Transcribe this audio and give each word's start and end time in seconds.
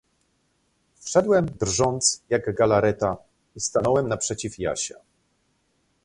"Wszedłem, 0.99 1.45
drżąc 1.45 2.21
jak 2.29 2.55
galareta 2.55 3.17
i 3.55 3.59
stanąłem 3.61 4.07
naprzeciw 4.07 4.59
Jasia." 4.59 4.95